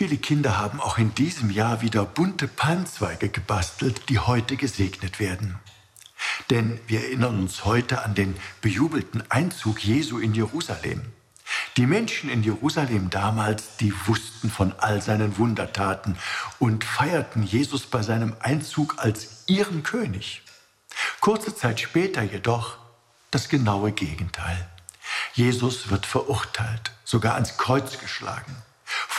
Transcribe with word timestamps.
Viele 0.00 0.16
Kinder 0.16 0.56
haben 0.56 0.80
auch 0.80 0.96
in 0.96 1.14
diesem 1.14 1.50
Jahr 1.50 1.82
wieder 1.82 2.06
bunte 2.06 2.48
Palmzweige 2.48 3.28
gebastelt, 3.28 4.08
die 4.08 4.18
heute 4.18 4.56
gesegnet 4.56 5.20
werden. 5.20 5.58
Denn 6.48 6.80
wir 6.86 7.02
erinnern 7.04 7.38
uns 7.38 7.66
heute 7.66 8.02
an 8.02 8.14
den 8.14 8.34
bejubelten 8.62 9.22
Einzug 9.30 9.84
Jesu 9.84 10.18
in 10.18 10.32
Jerusalem. 10.32 11.02
Die 11.76 11.84
Menschen 11.84 12.30
in 12.30 12.42
Jerusalem 12.42 13.10
damals, 13.10 13.76
die 13.76 13.92
wussten 14.06 14.48
von 14.48 14.72
all 14.78 15.02
seinen 15.02 15.36
Wundertaten 15.36 16.16
und 16.58 16.82
feierten 16.82 17.42
Jesus 17.42 17.84
bei 17.84 18.00
seinem 18.00 18.34
Einzug 18.40 18.94
als 19.00 19.44
ihren 19.48 19.82
König. 19.82 20.40
Kurze 21.20 21.54
Zeit 21.54 21.78
später 21.78 22.22
jedoch 22.22 22.78
das 23.30 23.50
genaue 23.50 23.92
Gegenteil. 23.92 24.66
Jesus 25.34 25.90
wird 25.90 26.06
verurteilt, 26.06 26.90
sogar 27.04 27.34
ans 27.34 27.58
Kreuz 27.58 27.98
geschlagen. 27.98 28.56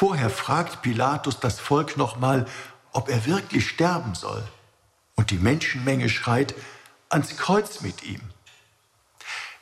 Vorher 0.02 0.32
fragt 0.32 0.82
Pilatus 0.82 1.40
das 1.40 1.60
Volk 1.60 1.96
nochmal, 1.96 2.48
ob 2.92 3.08
er 3.08 3.28
wirklich 3.28 3.70
sterben 3.70 4.16
soll. 4.16 4.44
Und 5.14 5.30
die 5.30 5.38
Menschenmenge 5.38 6.10
schreit, 6.10 6.56
ans 7.10 7.38
Kreuz 7.38 7.82
mit 7.82 8.02
ihm. 8.02 8.20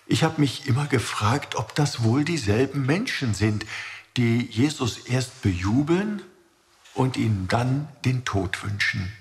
Ich 0.08 0.24
habe 0.24 0.40
mich 0.40 0.66
immer 0.66 0.88
gefragt, 0.88 1.56
ob 1.56 1.76
das 1.76 2.06
wohl 2.06 2.24
dieselben 2.24 2.86
Menschen 2.86 3.34
sind, 3.34 3.66
die 4.16 4.46
Jesus 4.50 5.00
erst 5.00 5.42
bejubeln 5.42 6.22
und 6.94 7.18
ihm 7.18 7.50
dann 7.50 7.90
den 8.06 8.24
Tod 8.24 8.64
wünschen. 8.64 9.12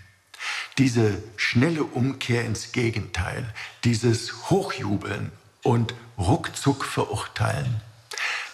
Diese 0.78 1.20
schnelle 1.37 1.82
Umkehr 1.82 2.45
ins 2.45 2.70
Gegenteil, 2.70 3.52
dieses 3.82 4.50
Hochjubeln 4.50 5.32
und 5.64 5.96
ruckzuck 6.16 6.84
verurteilen. 6.84 7.82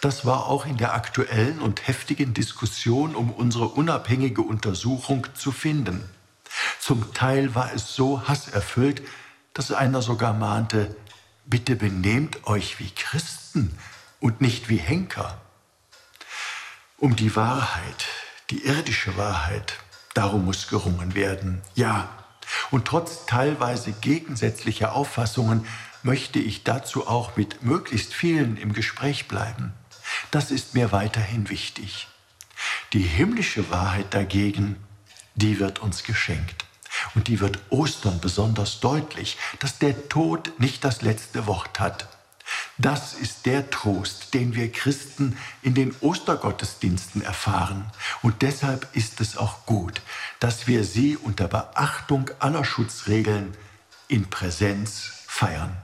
Das 0.05 0.23
war 0.23 0.45
auch 0.45 0.67
in 0.67 0.77
der 0.77 0.93
aktuellen 0.93 1.59
und 1.59 1.87
heftigen 1.87 2.35
Diskussion 2.35 3.15
um 3.15 3.31
unsere 3.31 3.69
unabhängige 3.69 4.43
Untersuchung 4.43 5.25
zu 5.33 5.51
finden. 5.51 6.07
Zum 6.79 7.11
Teil 7.15 7.55
war 7.55 7.73
es 7.73 7.95
so 7.95 8.27
hasserfüllt, 8.27 9.01
dass 9.55 9.71
einer 9.71 10.03
sogar 10.03 10.33
mahnte, 10.33 10.95
bitte 11.47 11.75
benehmt 11.75 12.45
euch 12.45 12.77
wie 12.77 12.91
Christen 12.91 13.75
und 14.19 14.41
nicht 14.41 14.69
wie 14.69 14.77
Henker. 14.77 15.41
Um 16.99 17.15
die 17.15 17.35
Wahrheit, 17.35 18.05
die 18.51 18.63
irdische 18.63 19.17
Wahrheit, 19.17 19.73
darum 20.13 20.45
muss 20.45 20.67
gerungen 20.67 21.15
werden. 21.15 21.63
Ja, 21.73 22.09
und 22.69 22.85
trotz 22.85 23.25
teilweise 23.25 23.91
gegensätzlicher 23.91 24.93
Auffassungen 24.93 25.65
möchte 26.03 26.37
ich 26.37 26.63
dazu 26.63 27.07
auch 27.07 27.35
mit 27.37 27.63
möglichst 27.63 28.13
vielen 28.13 28.55
im 28.57 28.71
Gespräch 28.71 29.27
bleiben. 29.27 29.73
Das 30.35 30.51
ist 30.51 30.73
mir 30.73 30.91
weiterhin 30.91 31.49
wichtig. 31.49 32.09
Die 32.91 32.99
himmlische 32.99 33.71
Wahrheit 33.71 34.13
dagegen, 34.13 34.75
die 35.35 35.61
wird 35.61 35.79
uns 35.79 36.03
geschenkt. 36.03 36.65
Und 37.13 37.29
die 37.29 37.39
wird 37.39 37.57
Ostern 37.69 38.19
besonders 38.19 38.81
deutlich, 38.81 39.37
dass 39.59 39.79
der 39.79 40.09
Tod 40.09 40.51
nicht 40.59 40.83
das 40.83 41.01
letzte 41.01 41.47
Wort 41.47 41.79
hat. 41.79 42.09
Das 42.77 43.13
ist 43.13 43.45
der 43.45 43.69
Trost, 43.69 44.33
den 44.33 44.55
wir 44.55 44.69
Christen 44.73 45.37
in 45.61 45.73
den 45.73 45.95
Ostergottesdiensten 46.01 47.21
erfahren. 47.21 47.89
Und 48.21 48.41
deshalb 48.41 48.93
ist 48.93 49.21
es 49.21 49.37
auch 49.37 49.65
gut, 49.65 50.01
dass 50.41 50.67
wir 50.67 50.83
sie 50.83 51.15
unter 51.15 51.47
Beachtung 51.47 52.29
aller 52.39 52.65
Schutzregeln 52.65 53.55
in 54.09 54.29
Präsenz 54.29 55.11
feiern. 55.27 55.77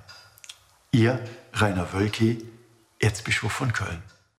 Ihr 0.91 1.25
Rainer 1.53 1.93
Wölki, 1.93 2.45
Erzbischof 2.99 3.53
von 3.53 3.71
Köln. 3.71 4.03